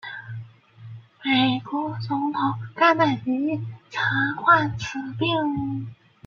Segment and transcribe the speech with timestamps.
[1.23, 2.41] 美国总统
[2.75, 3.57] 甘乃迪亦
[3.91, 5.93] 曾患此病。